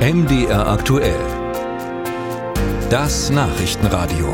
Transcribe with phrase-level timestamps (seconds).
[0.00, 1.20] MDR aktuell.
[2.88, 4.32] Das Nachrichtenradio.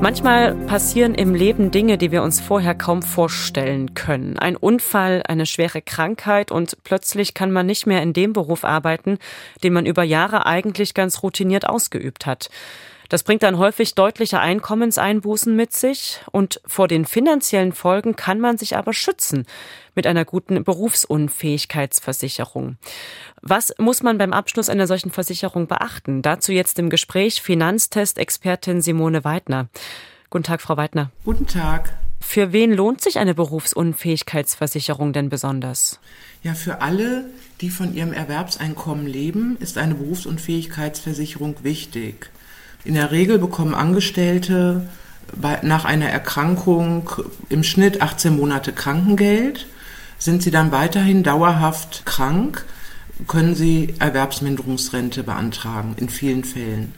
[0.00, 4.36] Manchmal passieren im Leben Dinge, die wir uns vorher kaum vorstellen können.
[4.36, 9.18] Ein Unfall, eine schwere Krankheit und plötzlich kann man nicht mehr in dem Beruf arbeiten,
[9.62, 12.50] den man über Jahre eigentlich ganz routiniert ausgeübt hat.
[13.08, 18.58] Das bringt dann häufig deutliche Einkommenseinbußen mit sich und vor den finanziellen Folgen kann man
[18.58, 19.46] sich aber schützen
[19.94, 22.76] mit einer guten Berufsunfähigkeitsversicherung.
[23.42, 26.22] Was muss man beim Abschluss einer solchen Versicherung beachten?
[26.22, 29.68] Dazu jetzt im Gespräch Finanztest-Expertin Simone Weidner.
[30.30, 31.10] Guten Tag, Frau Weidner.
[31.24, 31.96] Guten Tag.
[32.20, 36.00] Für wen lohnt sich eine Berufsunfähigkeitsversicherung denn besonders?
[36.42, 37.26] Ja, für alle,
[37.60, 42.30] die von ihrem Erwerbseinkommen leben, ist eine Berufsunfähigkeitsversicherung wichtig.
[42.84, 44.86] In der Regel bekommen Angestellte
[45.34, 47.10] bei, nach einer Erkrankung
[47.48, 49.66] im Schnitt 18 Monate Krankengeld.
[50.18, 52.64] Sind sie dann weiterhin dauerhaft krank,
[53.26, 56.94] können sie Erwerbsminderungsrente beantragen, in vielen Fällen.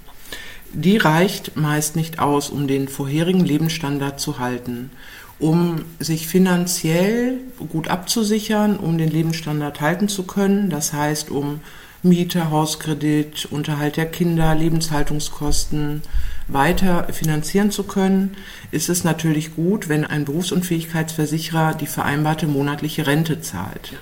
[0.72, 4.90] Die reicht meist nicht aus, um den vorherigen Lebensstandard zu halten,
[5.38, 7.38] um sich finanziell
[7.70, 10.68] gut abzusichern, um den Lebensstandard halten zu können.
[10.68, 11.60] Das heißt, um
[12.02, 16.02] Miete, Hauskredit, Unterhalt der Kinder, Lebenshaltungskosten
[16.46, 18.36] weiter finanzieren zu können,
[18.70, 23.94] ist es natürlich gut, wenn ein Berufsunfähigkeitsversicherer die vereinbarte monatliche Rente zahlt.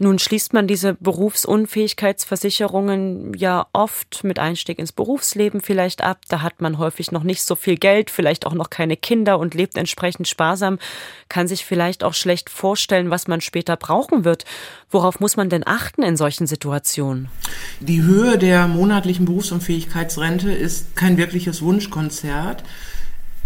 [0.00, 6.20] Nun schließt man diese Berufsunfähigkeitsversicherungen ja oft mit Einstieg ins Berufsleben vielleicht ab.
[6.28, 9.54] Da hat man häufig noch nicht so viel Geld, vielleicht auch noch keine Kinder und
[9.54, 10.78] lebt entsprechend sparsam,
[11.28, 14.44] kann sich vielleicht auch schlecht vorstellen, was man später brauchen wird.
[14.88, 17.28] Worauf muss man denn achten in solchen Situationen?
[17.80, 22.62] Die Höhe der monatlichen Berufsunfähigkeitsrente ist kein wirkliches Wunschkonzert.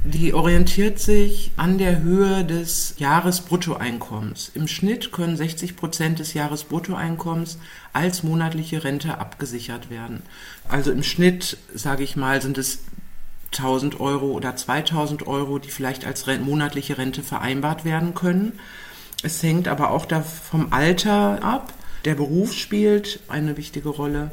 [0.05, 4.51] Die orientiert sich an der Höhe des Jahresbruttoeinkommens.
[4.53, 7.59] Im Schnitt können 60 Prozent des Jahresbruttoeinkommens
[7.93, 10.23] als monatliche Rente abgesichert werden.
[10.69, 12.81] Also im Schnitt, sage ich mal, sind es
[13.53, 18.59] 1000 Euro oder 2000 Euro, die vielleicht als monatliche Rente vereinbart werden können.
[19.23, 21.73] Es hängt aber auch vom Alter ab.
[22.05, 24.33] Der Beruf spielt eine wichtige Rolle.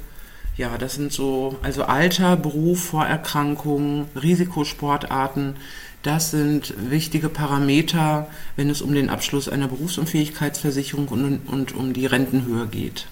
[0.60, 5.56] Ja, das sind so, also Alter, Beruf, Vorerkrankungen, Risikosportarten.
[6.04, 8.28] Das sind wichtige Parameter,
[8.58, 13.08] wenn es um den Abschluss einer Berufsunfähigkeitsversicherung und, und um die Rentenhöhe geht.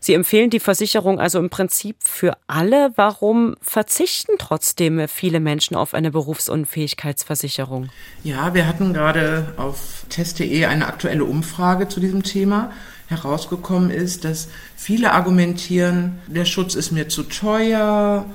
[0.00, 2.92] Sie empfehlen die Versicherung also im Prinzip für alle.
[2.96, 7.88] Warum verzichten trotzdem viele Menschen auf eine Berufsunfähigkeitsversicherung?
[8.22, 12.70] Ja, wir hatten gerade auf test.de eine aktuelle Umfrage zu diesem Thema
[13.06, 18.26] herausgekommen ist, dass viele argumentieren, der Schutz ist mir zu teuer,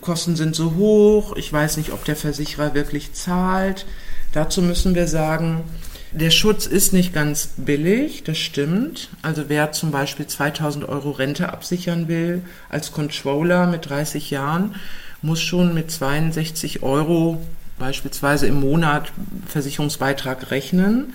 [0.00, 3.86] Kosten sind so hoch, ich weiß nicht, ob der Versicherer wirklich zahlt.
[4.32, 5.64] Dazu müssen wir sagen,
[6.12, 9.10] der Schutz ist nicht ganz billig, das stimmt.
[9.22, 14.76] Also wer zum Beispiel 2000 Euro Rente absichern will als Controller mit 30 Jahren,
[15.22, 17.42] muss schon mit 62 Euro
[17.78, 19.12] beispielsweise im Monat
[19.46, 21.14] Versicherungsbeitrag rechnen.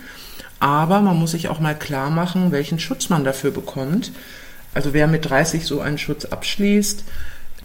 [0.60, 4.12] Aber man muss sich auch mal klar machen, welchen Schutz man dafür bekommt.
[4.74, 7.04] Also wer mit 30 so einen Schutz abschließt,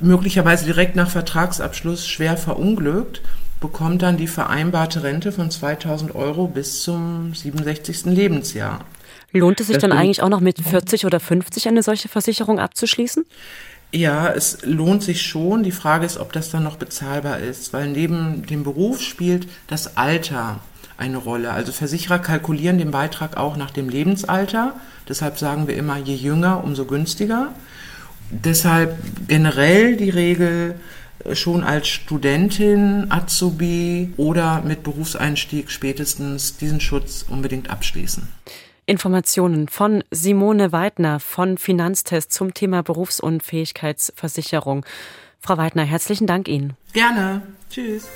[0.00, 3.20] möglicherweise direkt nach Vertragsabschluss schwer verunglückt,
[3.60, 8.06] bekommt dann die vereinbarte Rente von 2000 Euro bis zum 67.
[8.06, 8.84] Lebensjahr.
[9.32, 12.58] Lohnt es sich das dann eigentlich auch noch mit 40 oder 50 eine solche Versicherung
[12.58, 13.24] abzuschließen?
[13.92, 15.62] Ja, es lohnt sich schon.
[15.62, 19.96] Die Frage ist, ob das dann noch bezahlbar ist, weil neben dem Beruf spielt das
[19.96, 20.60] Alter
[20.98, 21.52] eine Rolle.
[21.52, 24.74] Also Versicherer kalkulieren den Beitrag auch nach dem Lebensalter.
[25.08, 27.52] Deshalb sagen wir immer, je jünger, umso günstiger.
[28.30, 28.96] Deshalb
[29.28, 30.74] generell die Regel,
[31.34, 38.28] schon als Studentin, Azubi oder mit Berufseinstieg spätestens diesen Schutz unbedingt abschließen.
[38.86, 44.86] Informationen von Simone Weidner von Finanztest zum Thema Berufsunfähigkeitsversicherung.
[45.40, 46.74] Frau Weidner, herzlichen Dank Ihnen.
[46.92, 47.42] Gerne.
[47.68, 48.08] Tschüss.